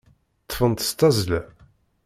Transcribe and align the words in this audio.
Ṭṭfen-tt 0.43 0.83
s 0.89 0.91
tazzla. 0.91 1.41